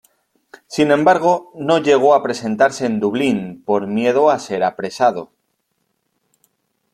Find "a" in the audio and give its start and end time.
2.15-2.23, 4.31-4.39